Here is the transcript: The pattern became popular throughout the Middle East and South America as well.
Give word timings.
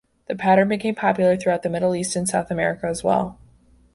The 0.25 0.33
pattern 0.35 0.67
became 0.67 0.95
popular 0.95 1.37
throughout 1.37 1.61
the 1.61 1.69
Middle 1.69 1.93
East 1.93 2.15
and 2.15 2.27
South 2.27 2.49
America 2.49 2.87
as 2.87 3.03
well. 3.03 3.37